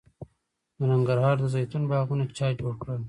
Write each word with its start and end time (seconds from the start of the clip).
د 0.77 0.79
ننګرهار 0.91 1.35
د 1.41 1.45
زیتون 1.53 1.83
باغونه 1.91 2.23
چا 2.37 2.47
جوړ 2.59 2.73
کړل؟ 2.81 2.99